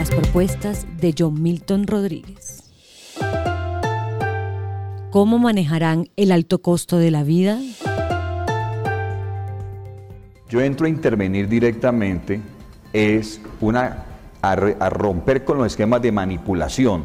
las 0.00 0.10
propuestas 0.10 0.86
de 0.98 1.14
John 1.18 1.42
Milton 1.42 1.86
Rodríguez. 1.86 2.62
¿Cómo 5.10 5.38
manejarán 5.38 6.08
el 6.16 6.32
alto 6.32 6.62
costo 6.62 6.96
de 6.96 7.10
la 7.10 7.22
vida? 7.22 7.58
Yo 10.48 10.62
entro 10.62 10.86
a 10.86 10.88
intervenir 10.88 11.48
directamente, 11.48 12.40
es 12.94 13.42
una, 13.60 14.06
a, 14.40 14.56
romper 14.56 15.44
con 15.44 15.58
los 15.58 15.66
esquemas 15.66 16.00
de 16.00 16.12
manipulación 16.12 17.04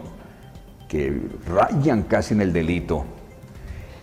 que 0.88 1.20
rayan 1.50 2.04
casi 2.04 2.34
en 2.34 2.39
el 2.39 2.54
delito 2.54 3.04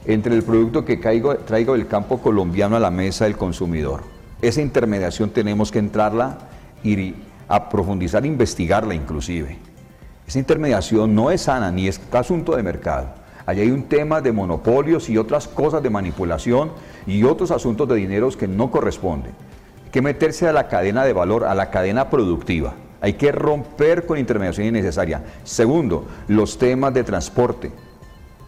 entre 0.05 0.35
el 0.35 0.43
producto 0.43 0.85
que 0.85 1.01
caigo, 1.01 1.37
traigo 1.37 1.73
del 1.73 1.87
campo 1.87 2.19
colombiano 2.19 2.77
a 2.77 2.81
la 2.81 2.91
mesa 2.91 3.25
del 3.25 3.39
consumidor. 3.39 4.03
Esa 4.43 4.61
intermediación 4.61 5.31
tenemos 5.31 5.73
que 5.73 5.79
entrarla 5.79 6.37
y 6.85 7.15
a 7.53 7.69
profundizar, 7.69 8.25
investigarla 8.25 8.95
inclusive. 8.95 9.59
Esa 10.27 10.39
intermediación 10.39 11.15
no 11.15 11.31
es 11.31 11.43
sana 11.43 11.71
ni 11.71 11.87
es 11.87 12.01
asunto 12.11 12.57
de 12.57 12.63
mercado. 12.63 13.09
Allí 13.45 13.61
hay 13.61 13.71
un 13.71 13.83
tema 13.83 14.23
de 14.23 14.33
monopolios 14.33 15.11
y 15.11 15.19
otras 15.19 15.49
cosas 15.49 15.83
de 15.83 15.91
manipulación 15.91 16.73
y 17.07 17.25
otros 17.25 17.51
asuntos 17.51 17.87
de 17.89 17.97
dineros 17.97 18.39
que 18.39 18.49
no 18.49 18.71
corresponden. 18.71 19.33
Hay 19.85 19.91
que 19.91 20.01
meterse 20.01 20.49
a 20.49 20.55
la 20.55 20.67
cadena 20.67 21.05
de 21.05 21.13
valor, 21.13 21.45
a 21.45 21.55
la 21.55 21.69
cadena 21.69 22.09
productiva. 22.09 22.73
Hay 23.03 23.15
que 23.15 23.31
romper 23.33 24.07
con 24.07 24.17
intermediación 24.17 24.69
innecesaria. 24.69 25.23
Segundo, 25.45 26.07
los 26.29 26.57
temas 26.57 26.95
de 26.95 27.05
transporte. 27.05 27.71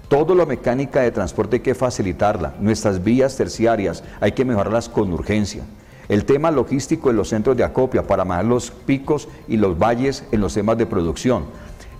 Toda 0.08 0.34
la 0.34 0.46
mecánica 0.46 1.02
de 1.02 1.10
transporte 1.10 1.56
hay 1.56 1.60
que 1.60 1.74
facilitarla. 1.74 2.54
Nuestras 2.58 3.04
vías 3.04 3.36
terciarias 3.36 4.02
hay 4.18 4.32
que 4.32 4.46
mejorarlas 4.46 4.88
con 4.88 5.12
urgencia. 5.12 5.64
El 6.08 6.24
tema 6.24 6.50
logístico 6.50 7.10
en 7.10 7.16
los 7.16 7.28
centros 7.28 7.56
de 7.56 7.64
acopia 7.64 8.06
para 8.06 8.24
manejar 8.24 8.46
los 8.46 8.70
picos 8.70 9.28
y 9.48 9.56
los 9.56 9.78
valles 9.78 10.24
en 10.32 10.40
los 10.40 10.54
temas 10.54 10.76
de 10.76 10.86
producción. 10.86 11.44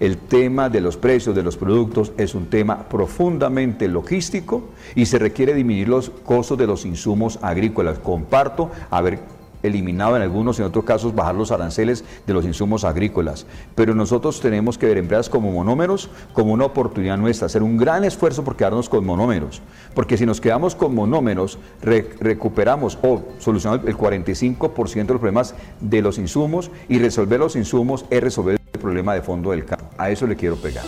El 0.01 0.19
tema 0.19 0.69
de 0.69 0.81
los 0.81 0.97
precios 0.97 1.37
de 1.37 1.43
los 1.43 1.57
productos 1.57 2.13
es 2.19 2.35
un 2.35 2.47
tema 2.47 2.89
profundamente 2.89 3.87
logístico 3.89 4.65
y 4.95 5.07
se 5.07 5.19
requiere 5.19 5.55
disminuir 5.55 5.89
los 5.89 6.11
costos 6.11 6.59
de 6.59 6.67
los 6.67 6.85
insumos 6.85 7.39
agrícolas. 7.43 8.01
Comparto 8.01 8.71
haber 8.91 9.21
eliminado 9.65 10.15
en 10.17 10.23
algunos, 10.23 10.61
en 10.61 10.67
otros 10.67 10.85
casos 10.85 11.15
bajar 11.15 11.35
los 11.35 11.51
aranceles 11.51 12.05
de 12.27 12.33
los 12.33 12.45
insumos 12.45 12.85
agrícolas. 12.85 13.47
Pero 13.75 13.95
nosotros 13.95 14.41
tenemos 14.41 14.79
que 14.79 14.87
ver 14.87 14.99
empresas 14.99 15.29
como 15.29 15.51
monómeros 15.51 16.11
como 16.33 16.53
una 16.53 16.67
oportunidad 16.67 17.17
nuestra, 17.17 17.47
hacer 17.47 17.63
un 17.63 17.77
gran 17.77 18.05
esfuerzo 18.05 18.45
por 18.45 18.57
quedarnos 18.57 18.89
con 18.89 19.05
monómeros. 19.05 19.63
Porque 19.95 20.17
si 20.17 20.27
nos 20.27 20.41
quedamos 20.41 20.75
con 20.75 20.95
monómeros, 20.95 21.59
recuperamos 21.81 22.99
o 23.03 23.23
solucionamos 23.39 23.87
el 23.87 23.97
45% 23.97 24.95
de 25.07 25.13
los 25.15 25.21
problemas 25.21 25.55
de 25.81 26.03
los 26.03 26.19
insumos 26.19 26.71
y 26.89 26.99
resolver 26.99 27.41
los 27.41 27.57
insumos 27.57 28.05
es 28.11 28.23
resolver 28.23 28.61
el 28.73 28.81
problema 28.81 29.15
de 29.15 29.23
fondo 29.23 29.51
del 29.51 29.65
campo. 29.65 29.87
A 29.99 30.11
eso 30.11 30.27
le 30.27 30.37
quiero 30.37 30.57
pegar. 30.57 30.85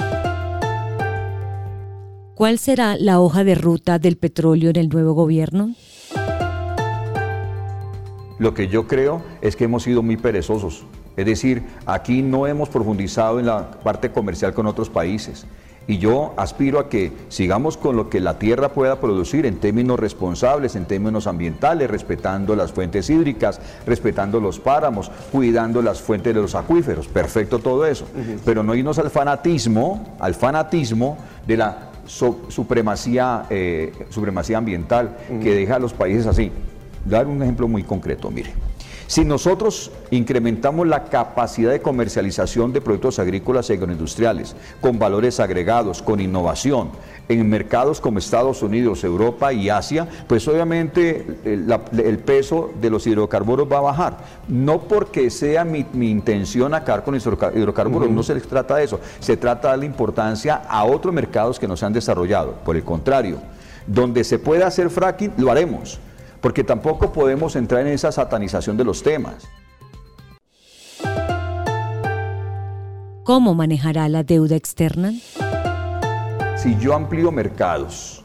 ¿Cuál 2.35 2.59
será 2.59 2.99
la 2.99 3.19
hoja 3.19 3.45
de 3.45 3.55
ruta 3.55 3.99
del 3.99 4.19
petróleo 4.19 4.69
en 4.69 4.77
el 4.77 4.91
nuevo 4.91 5.15
gobierno? 5.15 5.75
Lo 8.39 8.55
que 8.55 8.69
yo 8.69 8.87
creo 8.87 9.23
es 9.41 9.57
que 9.57 9.65
hemos 9.65 9.83
sido 9.83 10.03
muy 10.03 10.17
perezosos. 10.17 10.85
Es 11.17 11.25
decir, 11.25 11.63
aquí 11.87 12.23
no 12.23 12.47
hemos 12.47 12.69
profundizado 12.69 13.41
en 13.41 13.47
la 13.47 13.71
parte 13.71 14.11
comercial 14.11 14.53
con 14.53 14.67
otros 14.67 14.91
países. 14.91 15.47
Y 15.89 15.99
yo 15.99 16.35
aspiro 16.37 16.81
a 16.81 16.89
que 16.89 17.13
sigamos 17.29 17.77
con 17.77 17.97
lo 17.97 18.11
que 18.11 18.21
la 18.21 18.41
tierra 18.41 18.71
pueda 18.71 19.01
producir 19.01 19.47
en 19.47 19.59
términos 19.59 20.01
responsables, 20.01 20.75
en 20.75 20.85
términos 20.85 21.29
ambientales, 21.29 21.89
respetando 21.89 22.57
las 22.57 22.73
fuentes 22.73 23.09
hídricas, 23.09 23.61
respetando 23.87 24.41
los 24.41 24.59
páramos, 24.59 25.11
cuidando 25.31 25.81
las 25.83 26.01
fuentes 26.03 26.35
de 26.35 26.43
los 26.43 26.57
acuíferos. 26.57 27.07
Perfecto 27.07 27.61
todo 27.61 27.87
eso. 27.87 28.05
Pero 28.45 28.65
no 28.65 28.75
irnos 28.75 28.99
al 28.99 29.11
fanatismo, 29.11 30.17
al 30.19 30.35
fanatismo 30.35 31.19
de 31.47 31.57
la 31.57 31.91
supremacía, 32.07 33.47
eh, 33.49 33.93
supremacía 34.11 34.59
ambiental 34.59 35.17
que 35.41 35.55
deja 35.55 35.77
a 35.77 35.79
los 35.79 35.93
países 35.93 36.27
así 36.27 36.51
dar 37.09 37.27
un 37.27 37.43
ejemplo 37.43 37.69
muy 37.69 37.83
concreto, 37.83 38.31
mire. 38.31 38.53
Si 39.09 39.25
nosotros 39.25 39.93
incrementamos 40.11 40.87
la 40.87 41.05
capacidad 41.05 41.71
de 41.71 41.81
comercialización 41.81 42.73
de 42.73 42.81
productos 42.81 43.21
agrícolas 43.21 43.71
y 43.71 43.75
agroindustriales 43.75 44.57
con 44.81 44.99
valores 44.99 45.39
agregados, 45.39 46.03
con 46.03 46.19
innovación, 46.19 46.91
en 47.29 47.49
mercados 47.49 48.01
como 48.01 48.19
Estados 48.19 48.63
Unidos, 48.63 49.05
Europa 49.05 49.53
y 49.53 49.71
Asia, 49.71 50.09
pues 50.27 50.47
obviamente 50.49 51.25
el, 51.45 52.19
peso 52.19 52.73
de 52.81 52.91
los 52.91 53.07
hidrocarburos 53.07 53.71
va 53.71 53.79
a 53.79 53.83
bajar. 53.83 54.19
No 54.49 54.81
porque 54.83 55.31
sea 55.31 55.65
mi, 55.65 55.87
intención 55.95 56.75
acabar 56.75 57.05
con 57.05 57.15
los 57.15 57.25
hidrocarburos, 57.25 58.11
no 58.11 58.25
se 58.25 58.35
trata 58.41 58.77
de 58.77 58.85
eso, 58.85 58.99
se 59.21 59.37
trata 59.37 59.69
de 59.69 59.73
darle 59.73 59.87
importancia 59.87 60.63
a 60.69 60.85
otros 60.85 61.15
mercados 61.15 61.61
que 61.61 61.69
no 61.69 61.77
se 61.77 61.87
han 61.87 61.93
desarrollado. 61.93 62.55
Por 62.65 62.75
el 62.75 62.83
contrario, 62.83 63.39
donde 63.87 64.25
se 64.25 64.41
puede 64.41 64.65
hacer 64.65 64.91
fracking, 64.91 65.33
lo 65.37 65.53
haremos 65.53 66.01
porque 66.41 66.65
tampoco 66.65 67.13
podemos 67.13 67.57
entrar 67.57 67.87
en 67.87 67.93
esa 67.93 68.13
satanización 68.13 68.77
de 68.77 68.85
los 68.85 69.03
temas. 69.03 69.49
¿Cómo 73.25 73.55
manejará 73.55 74.09
la 74.09 74.23
deuda 74.23 74.55
externa? 74.55 75.13
Si 76.57 76.77
yo 76.79 76.95
amplío 76.95 77.33
mercados, 77.33 78.23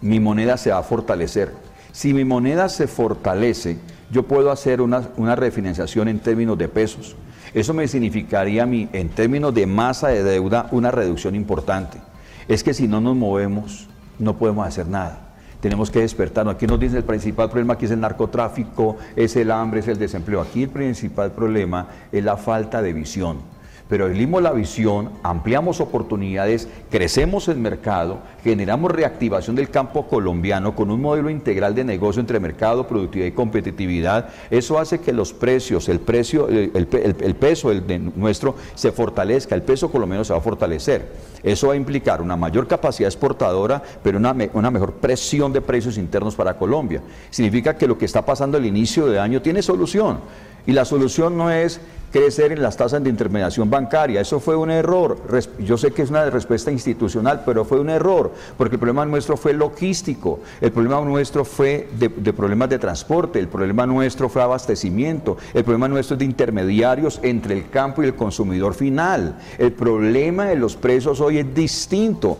mi 0.00 0.20
moneda 0.20 0.56
se 0.56 0.70
va 0.70 0.78
a 0.78 0.82
fortalecer. 0.82 1.52
Si 1.92 2.14
mi 2.14 2.24
moneda 2.24 2.68
se 2.68 2.86
fortalece, 2.86 3.78
yo 4.10 4.22
puedo 4.22 4.50
hacer 4.50 4.80
una, 4.80 5.10
una 5.16 5.36
refinanciación 5.36 6.08
en 6.08 6.20
términos 6.20 6.56
de 6.56 6.68
pesos. 6.68 7.14
Eso 7.52 7.74
me 7.74 7.88
significaría, 7.88 8.64
mi, 8.64 8.88
en 8.92 9.10
términos 9.10 9.52
de 9.52 9.66
masa 9.66 10.08
de 10.08 10.22
deuda, 10.22 10.68
una 10.70 10.90
reducción 10.90 11.34
importante. 11.34 11.98
Es 12.46 12.64
que 12.64 12.72
si 12.72 12.88
no 12.88 13.00
nos 13.00 13.16
movemos, 13.16 13.86
no 14.18 14.36
podemos 14.38 14.66
hacer 14.66 14.88
nada 14.88 15.27
tenemos 15.60 15.90
que 15.90 16.00
despertarnos. 16.00 16.54
Aquí 16.54 16.66
nos 16.66 16.80
dicen 16.80 16.98
el 16.98 17.04
principal 17.04 17.48
problema 17.50 17.74
aquí 17.74 17.86
es 17.86 17.90
el 17.90 18.00
narcotráfico, 18.00 18.96
es 19.16 19.36
el 19.36 19.50
hambre, 19.50 19.80
es 19.80 19.88
el 19.88 19.98
desempleo. 19.98 20.40
Aquí 20.40 20.64
el 20.64 20.70
principal 20.70 21.32
problema 21.32 21.88
es 22.12 22.24
la 22.24 22.36
falta 22.36 22.82
de 22.82 22.92
visión 22.92 23.57
pero 23.88 24.04
abrimos 24.04 24.42
la 24.42 24.52
visión, 24.52 25.10
ampliamos 25.22 25.80
oportunidades, 25.80 26.68
crecemos 26.90 27.48
el 27.48 27.56
mercado, 27.56 28.18
generamos 28.44 28.90
reactivación 28.90 29.56
del 29.56 29.70
campo 29.70 30.06
colombiano 30.06 30.74
con 30.74 30.90
un 30.90 31.00
modelo 31.00 31.30
integral 31.30 31.74
de 31.74 31.84
negocio 31.84 32.20
entre 32.20 32.38
mercado, 32.38 32.86
productividad 32.86 33.28
y 33.28 33.32
competitividad. 33.32 34.28
Eso 34.50 34.78
hace 34.78 35.00
que 35.00 35.12
los 35.12 35.32
precios, 35.32 35.88
el 35.88 36.00
precio, 36.00 36.48
el, 36.48 37.36
peso 37.36 37.70
de 37.70 37.98
nuestro 37.98 38.56
se 38.74 38.92
fortalezca, 38.92 39.54
el 39.54 39.62
peso 39.62 39.90
colombiano 39.90 40.24
se 40.24 40.34
va 40.34 40.38
a 40.38 40.42
fortalecer. 40.42 41.28
Eso 41.42 41.68
va 41.68 41.74
a 41.74 41.76
implicar 41.76 42.20
una 42.20 42.36
mayor 42.36 42.66
capacidad 42.66 43.08
exportadora, 43.08 43.82
pero 44.02 44.18
una, 44.18 44.34
una 44.52 44.70
mejor 44.70 44.94
presión 44.94 45.52
de 45.52 45.60
precios 45.60 45.96
internos 45.96 46.34
para 46.34 46.58
Colombia. 46.58 47.00
Significa 47.30 47.76
que 47.76 47.86
lo 47.86 47.96
que 47.96 48.04
está 48.04 48.26
pasando 48.26 48.58
al 48.58 48.66
inicio 48.66 49.06
de 49.06 49.18
año 49.18 49.40
tiene 49.40 49.62
solución. 49.62 50.18
Y 50.66 50.72
la 50.72 50.84
solución 50.84 51.38
no 51.38 51.50
es 51.50 51.80
crecer 52.12 52.52
en 52.52 52.62
las 52.62 52.76
tasas 52.76 53.02
de 53.02 53.10
intermediación 53.10 53.70
bancaria. 53.78 54.20
Eso 54.20 54.40
fue 54.40 54.56
un 54.56 54.70
error. 54.70 55.16
Yo 55.60 55.78
sé 55.78 55.92
que 55.92 56.02
es 56.02 56.10
una 56.10 56.28
respuesta 56.30 56.70
institucional, 56.70 57.42
pero 57.46 57.64
fue 57.64 57.78
un 57.80 57.90
error, 57.90 58.32
porque 58.56 58.74
el 58.76 58.80
problema 58.80 59.04
nuestro 59.04 59.36
fue 59.36 59.52
logístico, 59.52 60.40
el 60.60 60.72
problema 60.72 61.00
nuestro 61.00 61.44
fue 61.44 61.88
de, 61.98 62.32
problemas 62.32 62.68
de 62.70 62.78
transporte, 62.78 63.38
el 63.38 63.48
problema 63.48 63.86
nuestro 63.86 64.28
fue 64.28 64.42
abastecimiento, 64.42 65.36
el 65.54 65.64
problema 65.64 65.88
nuestro 65.88 66.14
es 66.14 66.18
de 66.18 66.24
intermediarios 66.24 67.20
entre 67.22 67.54
el 67.54 67.70
campo 67.70 68.02
y 68.02 68.06
el 68.06 68.14
consumidor 68.14 68.74
final. 68.74 69.38
El 69.58 69.72
problema 69.72 70.46
de 70.46 70.56
los 70.56 70.76
precios 70.76 71.20
hoy 71.20 71.38
es 71.38 71.54
distinto. 71.54 72.38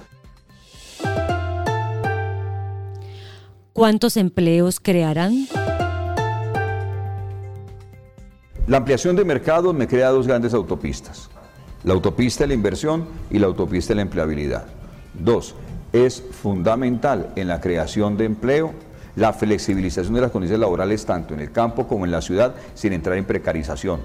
¿Cuántos 3.73 4.17
empleos 4.17 4.81
crearán? 4.81 5.47
La 8.69 8.77
ampliación 8.77 9.17
de 9.17 9.25
mercados 9.25 9.75
me 9.75 9.89
crea 9.89 10.11
dos 10.11 10.27
grandes 10.27 10.53
autopistas. 10.53 11.31
La 11.85 11.95
autopista 11.95 12.45
de 12.45 12.49
la 12.49 12.55
inversión 12.55 13.07
y 13.31 13.39
la 13.39 13.47
autopista 13.47 13.93
de 13.93 13.97
la 13.97 14.03
empleabilidad. 14.03 14.67
Dos, 15.15 15.55
es 15.91 16.23
fundamental 16.33 17.33
en 17.35 17.49
la 17.49 17.63
creación 17.63 18.19
de 18.19 18.27
empleo 18.27 18.75
la 19.17 19.33
flexibilización 19.33 20.13
de 20.13 20.21
las 20.21 20.31
condiciones 20.31 20.61
laborales 20.61 21.07
tanto 21.07 21.33
en 21.33 21.41
el 21.41 21.51
campo 21.51 21.89
como 21.89 22.05
en 22.05 22.11
la 22.11 22.21
ciudad 22.21 22.57
sin 22.75 22.93
entrar 22.93 23.17
en 23.17 23.25
precarización. 23.25 24.01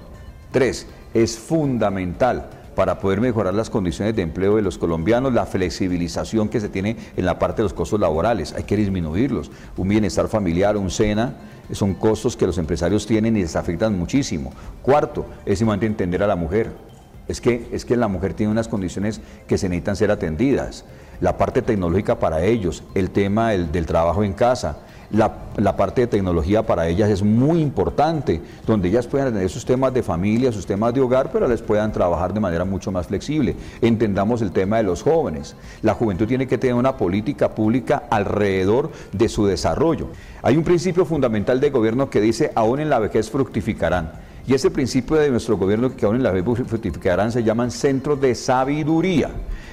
Tres, 0.50 0.86
es 1.12 1.38
fundamental 1.38 2.48
para 2.74 2.98
poder 2.98 3.20
mejorar 3.20 3.54
las 3.54 3.70
condiciones 3.70 4.14
de 4.16 4.22
empleo 4.22 4.56
de 4.56 4.62
los 4.62 4.78
colombianos, 4.78 5.32
la 5.32 5.46
flexibilización 5.46 6.48
que 6.48 6.60
se 6.60 6.68
tiene 6.68 6.96
en 7.16 7.24
la 7.24 7.38
parte 7.38 7.58
de 7.58 7.64
los 7.64 7.74
costos 7.74 8.00
laborales, 8.00 8.52
hay 8.52 8.64
que 8.64 8.76
disminuirlos. 8.76 9.50
Un 9.76 9.88
bienestar 9.88 10.28
familiar, 10.28 10.76
un 10.76 10.90
SENA, 10.90 11.36
son 11.72 11.94
costos 11.94 12.36
que 12.36 12.46
los 12.46 12.58
empresarios 12.58 13.06
tienen 13.06 13.36
y 13.36 13.40
les 13.40 13.56
afectan 13.56 13.98
muchísimo. 13.98 14.52
Cuarto, 14.82 15.26
es 15.46 15.58
simplemente 15.58 15.86
entender 15.86 16.22
a 16.22 16.26
la 16.26 16.36
mujer. 16.36 16.93
Es 17.28 17.40
que, 17.40 17.68
es 17.72 17.84
que 17.84 17.96
la 17.96 18.08
mujer 18.08 18.34
tiene 18.34 18.52
unas 18.52 18.68
condiciones 18.68 19.20
que 19.46 19.58
se 19.58 19.68
necesitan 19.68 19.96
ser 19.96 20.10
atendidas. 20.10 20.84
La 21.20 21.38
parte 21.38 21.62
tecnológica 21.62 22.18
para 22.18 22.44
ellos, 22.44 22.82
el 22.94 23.10
tema 23.10 23.50
del 23.50 23.86
trabajo 23.86 24.24
en 24.24 24.32
casa, 24.32 24.78
la, 25.10 25.76
parte 25.76 26.02
de 26.02 26.06
tecnología 26.06 26.64
para 26.64 26.88
ellas 26.88 27.08
es 27.10 27.22
muy 27.22 27.60
importante, 27.60 28.40
donde 28.66 28.88
ellas 28.88 29.06
puedan 29.06 29.32
tener 29.32 29.48
sus 29.48 29.64
temas 29.64 29.94
de 29.94 30.02
familia, 30.02 30.50
sus 30.50 30.66
temas 30.66 30.92
de 30.92 31.00
hogar, 31.00 31.30
pero 31.32 31.46
les 31.46 31.62
puedan 31.62 31.92
trabajar 31.92 32.34
de 32.34 32.40
manera 32.40 32.64
mucho 32.64 32.90
más 32.90 33.06
flexible. 33.06 33.54
Entendamos 33.80 34.42
el 34.42 34.50
tema 34.50 34.78
de 34.78 34.82
los 34.82 35.02
jóvenes. 35.02 35.54
La 35.82 35.94
juventud 35.94 36.26
tiene 36.26 36.46
que 36.46 36.58
tener 36.58 36.74
una 36.74 36.96
política 36.96 37.54
pública 37.54 38.04
alrededor 38.10 38.90
de 39.12 39.28
su 39.28 39.46
desarrollo. 39.46 40.08
Hay 40.42 40.56
un 40.56 40.64
principio 40.64 41.04
fundamental 41.04 41.60
del 41.60 41.70
gobierno 41.70 42.10
que 42.10 42.20
dice, 42.20 42.50
aún 42.54 42.80
en 42.80 42.90
la 42.90 42.98
vejez 42.98 43.30
fructificarán. 43.30 44.33
Y 44.46 44.52
ese 44.52 44.70
principio 44.70 45.16
de 45.16 45.30
nuestro 45.30 45.56
gobierno 45.56 45.96
que 45.96 46.04
aún 46.04 46.16
en 46.16 46.22
la 46.22 46.30
vejez 46.30 46.66
fructificarán 46.66 47.32
se 47.32 47.42
llaman 47.42 47.70
centros 47.70 48.20
de 48.20 48.34
sabiduría 48.34 49.30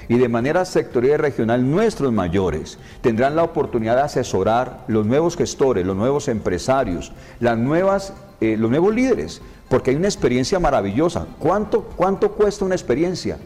y 0.08 0.18
de 0.18 0.30
manera 0.30 0.64
sectorial 0.64 1.16
y 1.16 1.18
regional 1.18 1.70
nuestros 1.70 2.14
mayores 2.14 2.78
tendrán 3.02 3.36
la 3.36 3.44
oportunidad 3.44 3.98
de 3.98 4.04
asesorar 4.04 4.86
los 4.88 5.06
nuevos 5.06 5.36
gestores, 5.36 5.86
los 5.86 5.98
nuevos 5.98 6.30
empresarios, 6.30 7.12
las 7.42 7.58
nuevas, 7.58 8.14
eh, 8.40 8.56
los 8.58 8.70
nuevos 8.70 8.96
líderes, 8.96 9.42
porque 9.68 9.92
hay 9.92 9.98
una 9.98 10.08
experiencia 10.08 10.58
maravillosa. 10.60 11.28
¿Cuánto, 11.38 11.84
¿Cuánto 11.98 12.32
cuesta 12.32 12.64
una 12.64 12.76
experiencia? 12.76 13.38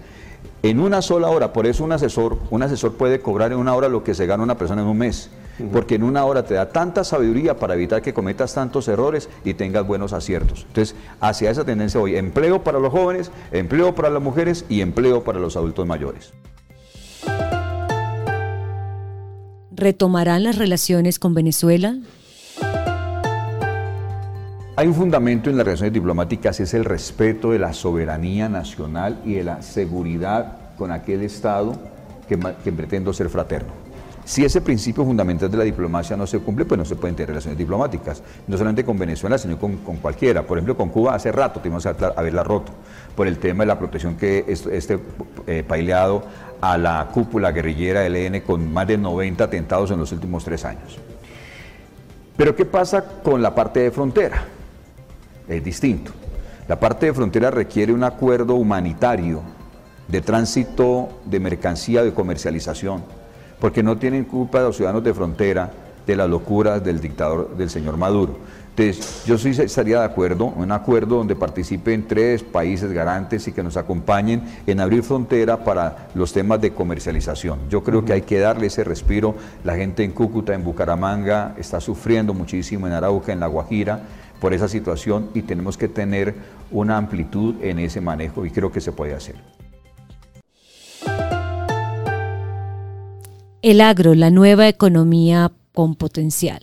En 0.62 0.80
una 0.80 1.02
sola 1.02 1.30
hora, 1.30 1.54
por 1.54 1.66
eso 1.66 1.84
un 1.84 1.92
asesor, 1.92 2.38
un 2.52 2.62
asesor 2.62 2.94
puede 2.94 3.20
cobrar 3.20 3.52
en 3.52 3.58
una 3.58 3.74
hora 3.74 3.90
lo 3.90 4.04
que 4.04 4.14
se 4.14 4.28
gana 4.28 4.44
una 4.44 4.58
persona 4.58 4.84
en 4.84 4.88
un 4.88 4.98
mes 4.98 5.30
porque 5.72 5.96
en 5.96 6.04
una 6.04 6.26
hora 6.26 6.44
te 6.44 6.54
da 6.54 6.70
tanta 6.70 7.04
sabiduría 7.04 7.58
para 7.58 7.76
evitar 7.76 8.02
que 8.02 8.14
cometas 8.14 8.54
tantos 8.54 8.88
errores 8.88 9.30
y 9.44 9.54
tengas 9.54 9.86
buenos 9.86 10.14
aciertos. 10.14 10.66
Entonces, 10.68 10.96
hacia 11.20 11.52
esa 11.52 11.66
tendencia 11.66 12.00
voy, 12.00 12.16
empleo 12.16 12.64
para 12.64 12.80
los 12.80 12.92
jóvenes, 12.92 13.32
empleo 13.52 13.96
para 13.96 14.10
las 14.10 14.22
mujeres 14.22 14.66
y 14.70 14.82
empleo 14.82 15.24
para 15.24 15.40
los 15.40 15.56
adultos 15.56 15.86
mayores. 15.86 16.34
¿Retomarán 19.72 20.44
las 20.44 20.58
relaciones 20.58 21.20
con 21.20 21.34
Venezuela? 21.34 21.98
Hay 24.78 24.88
un 24.88 24.94
fundamento 24.94 25.50
en 25.50 25.58
las 25.58 25.66
relaciones 25.66 25.94
diplomáticas, 25.94 26.60
es 26.60 26.74
el 26.74 26.84
respeto 26.84 27.52
de 27.52 27.60
la 27.60 27.72
soberanía 27.72 28.50
nacional 28.50 29.22
y 29.24 29.36
de 29.36 29.44
la 29.46 29.62
seguridad 29.62 30.76
con 30.78 30.92
aquel 30.92 31.22
Estado 31.22 31.78
que, 32.28 32.38
que 32.64 32.72
pretendo 32.72 33.14
ser 33.14 33.30
fraterno. 33.30 33.85
Si 34.26 34.44
ese 34.44 34.60
principio 34.60 35.06
fundamental 35.06 35.52
de 35.52 35.58
la 35.58 35.64
diplomacia 35.64 36.18
no 36.18 36.26
se 36.26 36.40
cumple, 36.40 36.66
pues 36.66 36.80
no 36.80 36.84
se 36.84 36.96
pueden 36.96 37.16
tener 37.16 37.30
relaciones 37.30 37.60
diplomáticas, 37.60 38.24
no 38.48 38.58
solamente 38.58 38.84
con 38.84 38.98
Venezuela, 38.98 39.38
sino 39.38 39.60
con, 39.60 39.78
cualquiera. 39.78 40.42
Por 40.42 40.58
ejemplo, 40.58 40.76
con 40.76 40.90
Cuba 40.90 41.14
hace 41.14 41.32
rato 41.32 41.60
tuvimos 41.60 41.84
que 41.84 42.06
haberla 42.16 42.44
roto 42.44 42.72
por 43.16 43.28
el 43.28 43.38
tema 43.38 43.64
de 43.64 43.68
la 43.68 43.78
protección 43.78 44.18
que 44.18 44.44
este, 44.48 45.00
eh, 45.46 45.64
a 46.60 46.78
la 46.80 47.08
cúpula 47.14 47.52
guerrillera 47.52 48.02
del 48.02 48.16
EN 48.16 48.42
con 48.42 48.74
más 48.74 48.88
de 48.88 48.98
90 48.98 49.44
atentados 49.44 49.92
en 49.92 50.00
los 50.00 50.12
últimos 50.12 50.44
tres 50.44 50.66
años. 50.66 50.98
Pero 52.36 52.56
¿qué 52.56 52.66
pasa 52.66 53.04
con 53.24 53.44
la 53.44 53.54
parte 53.54 53.82
de 53.82 53.92
frontera? 53.92 54.44
Es 55.48 55.64
distinto. 55.64 56.12
La 56.68 56.80
parte 56.80 57.06
de 57.06 57.14
frontera 57.14 57.52
requiere 57.52 57.94
un 57.94 58.04
acuerdo 58.04 58.56
humanitario 58.56 59.44
de 60.08 60.22
tránsito 60.22 61.10
de 61.26 61.40
mercancía, 61.40 62.04
de 62.04 62.12
comercialización 62.12 63.04
porque 63.66 63.82
no 63.82 63.98
tienen 63.98 64.26
culpa 64.26 64.62
los 64.62 64.76
ciudadanos 64.76 65.04
de 65.04 65.12
frontera 65.12 65.72
de 66.06 66.16
las 66.16 66.30
locuras 66.30 66.84
del 66.84 67.02
dictador 67.02 67.58
del 67.58 67.72
señor 67.72 67.98
Maduro. 67.98 68.38
Entonces, 68.78 69.24
yo 69.26 69.40
sí 69.40 69.50
estaría 69.60 70.02
de 70.02 70.06
acuerdo, 70.06 70.46
un 70.46 70.72
acuerdo 70.72 71.16
donde 71.16 71.36
participen 71.36 72.08
tres 72.08 72.44
países 72.44 72.92
garantes 72.92 73.48
y 73.48 73.54
que 73.54 73.64
nos 73.64 73.76
acompañen 73.76 74.44
en 74.68 74.82
abrir 74.82 75.02
frontera 75.02 75.64
para 75.64 76.10
los 76.14 76.32
temas 76.32 76.62
de 76.62 76.74
comercialización. 76.74 77.58
Yo 77.68 77.84
creo 77.84 78.06
que 78.06 78.14
hay 78.14 78.22
que 78.22 78.38
darle 78.38 78.68
ese 78.68 78.84
respiro. 78.84 79.34
La 79.64 79.76
gente 79.76 80.04
en 80.04 80.12
Cúcuta, 80.12 80.54
en 80.54 80.64
Bucaramanga, 80.64 81.56
está 81.58 81.82
sufriendo 81.82 82.36
muchísimo, 82.36 82.86
en 82.86 82.94
Arauca, 82.94 83.34
en 83.34 83.40
La 83.40 83.48
Guajira, 83.48 84.00
por 84.40 84.54
esa 84.54 84.68
situación 84.68 85.32
y 85.34 85.42
tenemos 85.42 85.76
que 85.76 85.88
tener 85.88 86.36
una 86.70 86.98
amplitud 86.98 87.56
en 87.64 87.80
ese 87.80 88.00
manejo 88.00 88.46
y 88.46 88.52
creo 88.52 88.72
que 88.72 88.80
se 88.80 88.92
puede 88.92 89.16
hacer. 89.16 89.65
El 93.66 93.82
agro, 93.82 94.14
la 94.14 94.30
nueva 94.30 94.68
economía 94.68 95.52
con 95.74 95.96
potencial. 95.96 96.62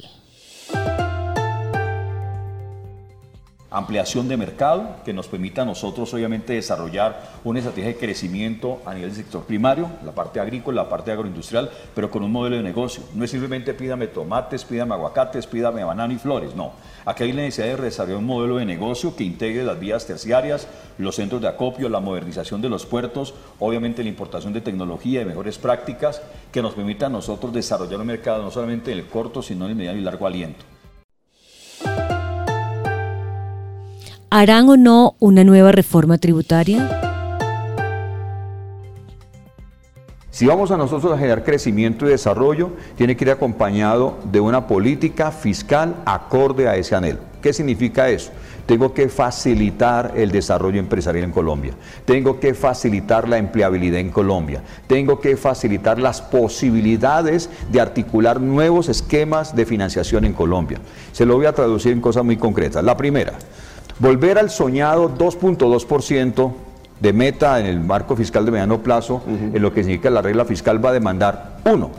Ampliación 3.73 4.29
de 4.29 4.37
mercado 4.37 4.97
que 5.05 5.13
nos 5.13 5.29
permita 5.29 5.63
a 5.63 5.65
nosotros 5.65 6.13
obviamente 6.13 6.53
desarrollar 6.53 7.41
una 7.43 7.59
estrategia 7.59 7.89
de 7.89 7.97
crecimiento 7.97 8.81
a 8.85 8.95
nivel 8.95 9.11
del 9.11 9.25
sector 9.25 9.45
primario, 9.45 9.91
la 10.05 10.13
parte 10.13 10.41
agrícola, 10.41 10.83
la 10.83 10.89
parte 10.89 11.11
agroindustrial, 11.11 11.71
pero 11.95 12.11
con 12.11 12.23
un 12.23 12.31
modelo 12.31 12.57
de 12.57 12.63
negocio. 12.63 13.03
No 13.15 13.25
es 13.25 13.31
simplemente 13.31 13.75
pídame 13.75 14.07
tomates, 14.07 14.65
pídame 14.65 14.95
aguacates, 14.95 15.47
pídame 15.47 15.85
banano 15.85 16.13
y 16.13 16.19
flores, 16.19 16.55
no. 16.55 16.73
Aquí 17.05 17.25
hay 17.25 17.33
la 17.33 17.43
necesidad 17.43 17.77
de 17.77 17.83
desarrollar 17.83 18.19
un 18.19 18.27
modelo 18.27 18.57
de 18.57 18.67
negocio 18.67 19.17
que 19.17 19.25
integre 19.25 19.65
las 19.65 19.81
vías 19.81 20.07
terciarias, 20.07 20.69
los 20.99 21.17
centros 21.17 21.41
de 21.41 21.49
acopio, 21.49 21.89
la 21.89 22.01
modernización 22.01 22.61
de 22.61 22.69
los 22.69 22.87
puertos, 22.87 23.35
obviamente 23.59 24.03
la 24.03 24.11
importación 24.11 24.53
de 24.53 24.61
tecnología 24.61 25.23
y 25.23 25.25
mejores 25.25 25.59
prácticas 25.59 26.23
que 26.53 26.63
nos 26.63 26.75
permita 26.75 27.07
a 27.07 27.11
nosotros 27.11 27.53
desarrollar 27.53 28.01
un 28.01 28.07
mercado 28.07 28.43
no 28.43 28.51
solamente 28.51 28.93
en 28.93 28.99
el 28.99 29.07
corto, 29.07 29.43
sino 29.43 29.65
en 29.65 29.71
el 29.71 29.77
mediano 29.77 29.99
y 29.99 30.03
largo 30.03 30.27
aliento. 30.27 30.72
¿Harán 34.35 34.67
o 34.71 34.79
no 34.79 35.15
una 35.19 35.45
nueva 35.45 35.73
reforma 35.73 36.17
tributaria? 36.17 36.89
Si 40.31 40.47
vamos 40.47 40.71
a 40.71 40.79
nosotros 40.79 41.13
a 41.13 41.19
generar 41.19 41.45
crecimiento 41.45 42.07
y 42.07 42.09
desarrollo, 42.09 42.71
tiene 42.97 43.15
que 43.15 43.27
ir 43.27 43.31
acompañado 43.31 44.17
de 44.33 44.41
una 44.41 44.67
política 44.67 45.33
fiscal 45.33 45.97
acorde 46.07 46.67
a 46.67 46.77
ese 46.77 46.95
anhelo. 46.95 47.19
¿Qué 47.43 47.53
significa 47.53 48.09
eso? 48.09 48.31
Tengo 48.65 48.95
que 48.95 49.11
facilitar 49.11 50.15
el 50.17 50.31
desarrollo 50.31 50.79
empresarial 50.79 51.25
en 51.25 51.33
Colombia. 51.33 51.75
Tengo 52.07 52.41
que 52.41 52.55
facilitar 52.55 53.29
la 53.29 53.37
empleabilidad 53.37 54.01
en 54.01 54.09
Colombia. 54.09 54.63
Tengo 54.87 55.21
que 55.21 55.37
facilitar 55.37 55.99
las 55.99 56.23
posibilidades 56.23 57.51
de 57.71 57.83
articular 57.83 58.41
nuevos 58.41 58.89
esquemas 58.89 59.55
de 59.55 59.67
financiación 59.67 60.25
en 60.25 60.33
Colombia. 60.33 60.79
Se 61.13 61.27
lo 61.27 61.37
voy 61.37 61.45
a 61.45 61.53
traducir 61.53 61.93
en 61.93 62.01
cosas 62.01 62.25
muy 62.25 62.39
concretas. 62.39 62.83
La 62.83 62.97
primera, 62.97 63.35
Volver 63.99 64.39
al 64.39 64.51
soñado 64.51 65.17
2.2% 65.17 66.53
de 67.01 67.13
meta 67.13 67.59
en 67.59 67.67
el 67.67 67.81
marco 67.81 68.17
fiscal 68.17 68.45
de 68.45 68.53
mediano 68.53 68.83
plazo, 68.83 69.23
en 69.27 69.61
lo 69.61 69.73
que 69.73 69.83
significa 69.83 70.11
la 70.11 70.23
regla 70.23 70.45
fiscal, 70.45 70.85
va 70.85 70.91
a 70.91 70.93
demandar, 70.93 71.59
uno, 71.65 71.91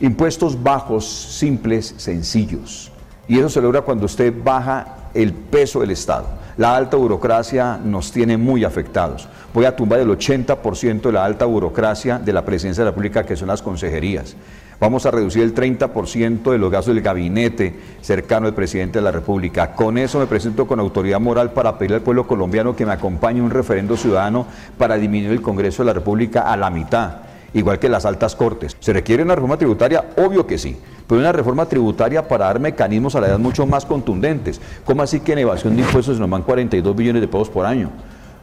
impuestos 0.00 0.62
bajos, 0.62 1.06
simples, 1.06 1.94
sencillos. 1.98 2.90
Y 3.28 3.38
eso 3.38 3.48
se 3.48 3.60
logra 3.60 3.82
cuando 3.82 4.06
usted 4.06 4.32
baja 4.42 5.10
el 5.14 5.32
peso 5.32 5.80
del 5.80 5.90
Estado. 5.90 6.26
La 6.58 6.76
alta 6.76 6.98
burocracia 6.98 7.78
nos 7.82 8.12
tiene 8.12 8.36
muy 8.36 8.62
afectados. 8.64 9.26
Voy 9.54 9.64
a 9.64 9.74
tumbar 9.74 10.00
el 10.00 10.08
80% 10.08 11.00
de 11.00 11.12
la 11.12 11.24
alta 11.24 11.46
burocracia 11.46 12.18
de 12.18 12.32
la 12.32 12.44
presidencia 12.44 12.82
de 12.82 12.86
la 12.86 12.90
República, 12.90 13.24
que 13.24 13.36
son 13.36 13.48
las 13.48 13.62
consejerías. 13.62 14.36
Vamos 14.78 15.06
a 15.06 15.10
reducir 15.10 15.42
el 15.42 15.54
30% 15.54 16.50
de 16.50 16.58
los 16.58 16.70
gastos 16.70 16.94
del 16.94 17.02
gabinete 17.02 17.74
cercano 18.02 18.48
al 18.48 18.54
presidente 18.54 18.98
de 18.98 19.04
la 19.04 19.12
República. 19.12 19.72
Con 19.72 19.96
eso 19.96 20.18
me 20.18 20.26
presento 20.26 20.66
con 20.66 20.78
autoridad 20.78 21.20
moral 21.20 21.52
para 21.52 21.78
pedirle 21.78 21.96
al 21.96 22.02
pueblo 22.02 22.26
colombiano 22.26 22.76
que 22.76 22.84
me 22.84 22.92
acompañe 22.92 23.40
un 23.40 23.50
referendo 23.50 23.96
ciudadano 23.96 24.46
para 24.76 24.96
disminuir 24.96 25.32
el 25.32 25.40
Congreso 25.40 25.82
de 25.82 25.86
la 25.86 25.94
República 25.94 26.42
a 26.42 26.56
la 26.58 26.68
mitad, 26.68 27.18
igual 27.54 27.78
que 27.78 27.88
las 27.88 28.04
altas 28.04 28.36
cortes. 28.36 28.76
¿Se 28.78 28.92
requiere 28.92 29.22
una 29.22 29.36
reforma 29.36 29.56
tributaria? 29.56 30.04
Obvio 30.16 30.46
que 30.46 30.58
sí 30.58 30.76
pero 31.12 31.20
una 31.20 31.32
reforma 31.32 31.66
tributaria 31.66 32.26
para 32.26 32.46
dar 32.46 32.58
mecanismos 32.58 33.14
a 33.14 33.20
la 33.20 33.26
edad 33.26 33.38
mucho 33.38 33.66
más 33.66 33.84
contundentes. 33.84 34.62
¿Cómo 34.86 35.02
así 35.02 35.20
que 35.20 35.32
en 35.32 35.40
evasión 35.40 35.76
de 35.76 35.82
impuestos 35.82 36.18
nos 36.18 36.30
van 36.30 36.42
42 36.42 36.96
billones 36.96 37.20
de 37.20 37.28
pesos 37.28 37.50
por 37.50 37.66
año? 37.66 37.90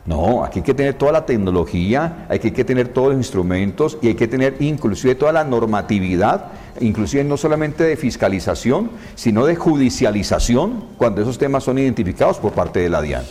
No, 0.06 0.44
aquí 0.44 0.60
hay 0.60 0.64
que 0.64 0.76
tener 0.76 0.94
toda 0.94 1.12
la 1.12 1.26
tecnología, 1.26 2.28
hay 2.30 2.38
que 2.38 2.64
tener 2.64 2.90
todos 2.90 3.08
los 3.08 3.18
instrumentos 3.18 3.98
y 4.04 4.10
hay 4.10 4.14
que 4.14 4.28
tener 4.28 4.58
inclusive 4.60 5.16
toda 5.16 5.32
la 5.32 5.44
normatividad, 5.46 6.46
inclusive 6.80 7.24
no 7.24 7.38
solamente 7.38 7.84
de 7.84 7.98
fiscalización, 7.98 8.92
sino 9.16 9.48
de 9.48 9.56
judicialización 9.56 10.84
cuando 11.00 11.24
esos 11.24 11.40
temas 11.40 11.64
son 11.64 11.80
identificados 11.80 12.38
por 12.38 12.52
parte 12.52 12.82
de 12.82 12.90
la 12.90 13.02
DIAN. 13.02 13.24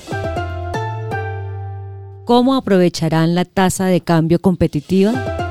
¿Cómo 2.24 2.56
aprovecharán 2.56 3.36
la 3.36 3.44
tasa 3.44 3.86
de 3.86 4.00
cambio 4.00 4.40
competitiva? 4.40 5.47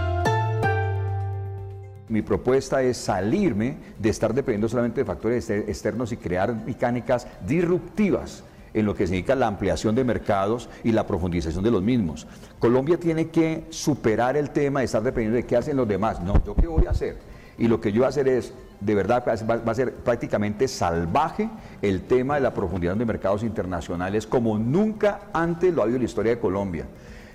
Mi 2.10 2.22
propuesta 2.22 2.82
es 2.82 2.98
salirme 2.98 3.78
de 4.00 4.10
estar 4.10 4.34
dependiendo 4.34 4.70
solamente 4.70 5.02
de 5.02 5.06
factores 5.06 5.50
externos 5.50 6.12
y 6.12 6.18
crear 6.18 6.54
mecánicas 6.54 7.28
disruptivas 7.46 8.44
en 8.74 8.86
lo 8.86 8.96
que 8.96 9.08
significa 9.08 9.36
la 9.36 9.48
ampliación 9.48 9.96
de 9.96 10.04
mercados 10.04 10.70
y 10.84 10.92
la 10.92 11.06
profundización 11.06 11.64
de 11.64 11.72
los 11.72 11.82
mismos. 11.82 12.28
Colombia 12.60 12.98
tiene 12.98 13.30
que 13.30 13.66
superar 13.70 14.38
el 14.38 14.52
tema 14.52 14.80
de 14.80 14.86
estar 14.86 15.04
dependiendo 15.04 15.36
de 15.36 15.46
qué 15.46 15.58
hacen 15.58 15.76
los 15.76 15.88
demás. 15.88 16.22
No, 16.22 16.42
yo 16.46 16.56
qué 16.56 16.68
voy 16.68 16.86
a 16.86 16.92
hacer. 16.92 17.18
Y 17.58 17.68
lo 17.68 17.82
que 17.82 17.92
yo 17.92 18.00
voy 18.00 18.06
a 18.06 18.10
hacer 18.10 18.28
es 18.28 18.54
de 18.80 18.96
verdad 18.96 19.24
va, 19.28 19.72
a 19.72 19.76
ser 19.76 19.94
prácticamente 19.96 20.68
salvaje 20.68 21.50
el 21.82 22.04
tema 22.04 22.36
de 22.36 22.42
la 22.42 22.54
profundidad 22.54 22.96
de 22.96 23.06
mercados 23.06 23.44
internacionales 23.44 24.28
como 24.28 24.58
nunca 24.60 25.22
antes 25.34 25.74
lo 25.74 25.82
ha 25.82 25.84
habido 25.84 25.98
en 25.98 26.04
la 26.04 26.10
historia 26.10 26.36
de 26.36 26.40
Colombia. 26.40 26.86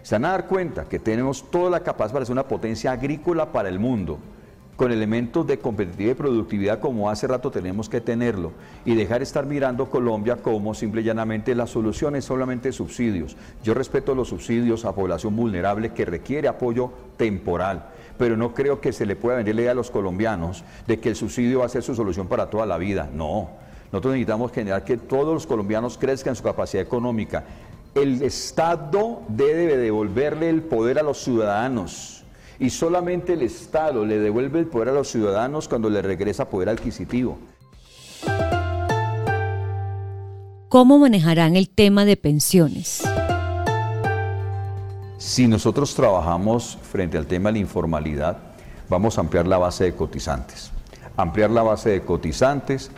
Se 0.02 0.14
van 0.14 0.25
a 0.26 0.31
dar 0.31 0.47
cuenta 0.47 0.85
que 0.85 0.99
tenemos 0.99 1.50
toda 1.50 1.71
la 1.71 1.81
capacidad 1.81 2.14
para 2.14 2.25
ser 2.26 2.33
una 2.33 2.47
potencia 2.47 2.93
agrícola 2.93 3.50
para 3.50 3.69
el 3.69 3.79
mundo, 3.79 4.19
con 4.76 4.91
elementos 4.91 5.47
de 5.47 5.59
competitividad 5.59 6.12
y 6.12 6.14
productividad 6.14 6.81
como 6.81 7.11
hace 7.11 7.26
rato 7.26 7.50
tenemos 7.50 7.88
que 7.88 8.00
tenerlo 8.00 8.52
y 8.85 8.95
dejar 8.95 9.23
estar 9.23 9.45
mirando 9.45 9.91
Colombia 9.91 10.37
como 10.37 10.75
simple 10.75 11.02
y 11.02 11.05
llanamente 11.05 11.55
la 11.55 11.67
solución 11.67 12.17
es 12.17 12.25
solamente 12.25 12.73
subsidios. 12.73 13.37
Yo 13.62 13.75
respeto 13.75 14.14
los 14.14 14.29
subsidios 14.29 14.85
a 14.85 14.95
población 14.95 15.37
vulnerable 15.37 15.93
que 15.93 16.05
requiere 16.07 16.49
apoyo 16.49 16.91
temporal, 17.17 17.91
pero 18.19 18.37
no 18.37 18.55
creo 18.55 18.81
que 18.81 18.93
se 18.93 19.05
le 19.07 19.14
pueda 19.14 19.37
vender 19.37 19.55
la 19.55 19.62
idea 19.62 19.73
a 19.73 19.75
los 19.75 19.91
colombianos 19.91 20.64
de 20.87 20.99
que 20.99 21.11
el 21.11 21.17
subsidio 21.17 21.61
va 21.61 21.67
a 21.67 21.69
ser 21.69 21.83
su 21.83 21.95
solución 21.95 22.26
para 22.26 22.49
toda 22.49 22.64
la 22.64 22.79
vida. 22.79 23.11
No. 23.12 23.50
Nosotros 23.93 24.14
necesitamos 24.14 24.52
generar 24.52 24.85
que 24.85 24.97
todos 24.97 25.35
los 25.35 25.47
colombianos 25.47 25.99
crezcan 25.99 26.35
su 26.35 26.43
capacidad 26.43 26.83
económica. 26.83 27.45
El 27.95 28.23
Estado 28.23 29.21
debe 29.29 29.76
devolverle 29.76 30.49
el 30.49 30.62
poder 30.62 30.99
a 30.99 31.02
los 31.02 31.19
ciudadanos 31.19 32.22
y 32.59 32.71
solamente 32.71 33.35
el 33.35 33.42
Estado 33.42 34.04
le 34.04 34.18
devuelve 34.18 34.61
el 34.61 34.66
poder 34.66 34.90
a 34.90 34.92
los 34.92 35.09
ciudadanos 35.09 35.68
cuando 35.68 35.90
le 35.90 36.02
regresa 36.02 36.49
poder 36.49 36.68
adquisitivo. 36.68 37.38
¿Cómo 40.68 40.99
manejarán 40.99 41.56
el 41.56 41.68
tema 41.68 42.04
de 42.04 42.16
pensiones? 42.16 43.02
Si 45.18 45.47
nosotros 45.47 45.94
trabajamos 45.94 46.78
frente 46.82 47.18
al 47.18 47.26
tema 47.26 47.50
de 47.50 47.54
la 47.54 47.59
informalidad, 47.59 48.38
vamos 48.88 49.18
a 49.18 49.21
ampliar 49.21 49.47
la 49.47 49.59
base 49.59 49.85
de 49.85 49.94
cotizantes. 49.94 50.71
Ampliar 51.16 51.50
la 51.50 51.62
base 51.62 51.90
de 51.90 52.02
cotizantes 52.02 52.90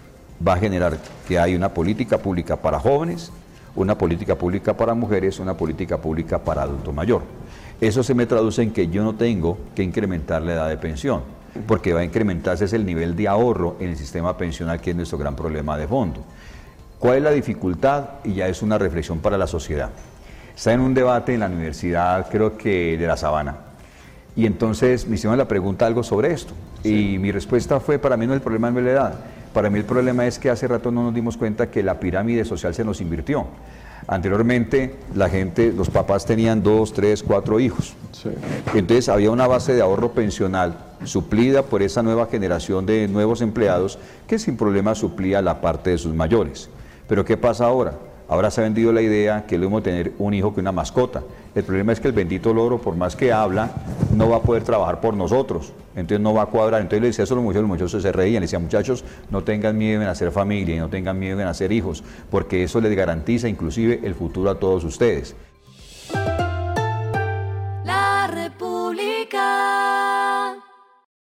va 0.47 0.55
a 0.55 0.59
generar 0.59 0.99
que 1.27 1.39
hay 1.39 1.55
una 1.55 1.75
política 1.75 2.19
pública 2.19 2.57
para 2.57 2.79
jóvenes, 2.79 3.33
una 3.75 3.99
política 3.99 4.37
pública 4.37 4.77
para 4.77 4.95
mujeres, 4.95 5.41
una 5.41 5.57
política 5.57 5.99
pública 5.99 6.39
para 6.39 6.63
adulto 6.63 6.93
mayor. 6.93 7.23
Eso 7.81 8.03
se 8.03 8.15
me 8.15 8.27
traduce 8.27 8.63
en 8.63 8.73
que 8.73 8.89
yo 8.89 9.03
no 9.03 9.15
tengo 9.15 9.59
que 9.75 9.83
incrementar 9.83 10.43
la 10.43 10.55
edad 10.55 10.69
de 10.69 10.77
pensión, 10.77 11.23
porque 11.67 11.93
va 11.93 12.01
a 12.01 12.05
incrementarse 12.05 12.65
el 12.75 12.87
nivel 12.87 13.17
de 13.17 13.29
ahorro 13.29 13.77
en 13.81 13.91
el 13.91 13.97
sistema 13.97 14.37
pensional, 14.37 14.81
que 14.81 14.91
es 14.91 14.97
nuestro 14.97 15.19
gran 15.19 15.37
problema 15.37 15.77
de 15.77 15.87
fondo. 15.87 16.21
¿Cuál 16.99 17.19
es 17.19 17.23
la 17.23 17.31
dificultad? 17.31 18.05
Y 18.25 18.35
ya 18.35 18.49
es 18.49 18.63
una 18.63 18.79
reflexión 18.79 19.19
para 19.19 19.37
la 19.37 19.47
sociedad. 19.47 19.91
Está 20.57 20.73
en 20.73 20.81
un 20.81 20.95
debate 20.95 21.35
en 21.35 21.41
la 21.41 21.47
universidad, 21.47 22.29
creo 22.31 22.57
que 22.57 22.97
de 22.97 23.07
La 23.07 23.17
Sabana, 23.17 23.57
y 24.37 24.47
entonces 24.47 25.07
me 25.07 25.17
hicieron 25.17 25.37
la 25.37 25.47
pregunta 25.47 25.87
algo 25.87 26.03
sobre 26.03 26.33
esto. 26.33 26.55
Y 26.83 27.19
mi 27.19 27.33
respuesta 27.33 27.81
fue, 27.81 27.99
para 27.99 28.17
mí 28.17 28.27
no 28.27 28.33
es 28.33 28.37
el 28.37 28.43
problema 28.43 28.71
de 28.71 28.83
la 28.83 28.91
edad, 28.91 29.15
para 29.53 29.71
mí 29.71 29.79
el 29.79 29.85
problema 29.85 30.27
es 30.27 30.39
que 30.39 30.51
hace 30.51 30.67
rato 30.67 30.91
no 30.91 31.03
nos 31.03 31.15
dimos 31.15 31.37
cuenta 31.37 31.71
que 31.71 31.83
la 31.83 32.01
pirámide 32.01 32.45
social 32.45 32.75
se 32.75 32.85
nos 32.85 33.01
invirtió. 33.01 33.47
Anteriormente 34.07 34.97
la 35.15 35.31
gente, 35.31 35.73
los 35.73 35.89
papás 35.89 36.27
tenían 36.27 36.63
dos, 36.63 36.93
tres, 36.93 37.23
cuatro 37.23 37.59
hijos. 37.59 37.95
Entonces 38.75 39.09
había 39.09 39.31
una 39.31 39.47
base 39.47 39.75
de 39.75 39.83
ahorro 39.83 40.13
pensional 40.13 40.79
suplida 41.05 41.63
por 41.63 41.83
esa 41.83 42.03
nueva 42.03 42.27
generación 42.27 42.87
de 42.87 43.09
nuevos 43.09 43.41
empleados 43.41 43.99
que 44.27 44.39
sin 44.39 44.57
problema 44.57 44.95
suplía 44.95 45.43
la 45.43 45.61
parte 45.61 45.91
de 45.91 45.99
sus 45.99 46.15
mayores. 46.15 46.69
Pero 47.09 47.25
¿qué 47.25 47.37
pasa 47.37 47.67
ahora? 47.67 47.95
Ahora 48.29 48.51
se 48.51 48.61
ha 48.61 48.65
vendido 48.65 48.93
la 48.93 49.03
idea 49.03 49.45
que 49.47 49.59
lo 49.59 49.67
mismo 49.67 49.83
tener 49.83 50.13
un 50.19 50.33
hijo 50.33 50.55
que 50.55 50.61
una 50.61 50.73
mascota. 50.73 51.23
El 51.55 51.63
problema 51.63 51.93
es 51.93 52.01
que 52.01 52.09
el 52.09 52.15
bendito 52.15 52.55
loro, 52.55 52.79
por 52.79 52.97
más 52.97 53.17
que 53.17 53.33
habla, 53.33 53.71
no 54.15 54.31
va 54.31 54.37
a 54.37 54.43
poder 54.43 54.65
trabajar 54.65 55.01
por 55.01 55.15
nosotros. 55.15 55.73
Entonces 55.95 56.21
no 56.21 56.33
va 56.33 56.43
a 56.43 56.47
cuadrar. 56.47 56.81
Entonces 56.81 57.03
le 57.03 57.07
decía 57.09 57.25
eso 57.25 57.35
a 57.35 57.37
los 57.37 57.45
muchachos, 57.45 57.63
los 57.63 57.79
muchachos 57.79 58.03
se 58.03 58.13
reían. 58.13 58.41
Le 58.41 58.47
decía, 58.47 58.59
muchachos, 58.59 59.05
no 59.31 59.45
tengan 59.45 59.77
miedo 59.77 60.03
en 60.03 60.09
hacer 60.09 60.31
familia 60.31 60.81
no 60.81 60.89
tengan 60.89 61.19
miedo 61.19 61.41
en 61.41 61.47
hacer 61.47 61.71
hijos, 61.73 62.03
porque 62.31 62.65
eso 62.65 62.81
les 62.81 62.95
garantiza 62.97 63.49
inclusive 63.49 64.01
el 64.03 64.15
futuro 64.15 64.51
a 64.51 64.59
todos 64.59 64.85
ustedes. 64.85 65.37